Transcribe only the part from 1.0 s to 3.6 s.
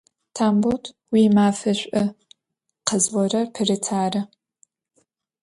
vuimafe ş'u, khezı'orer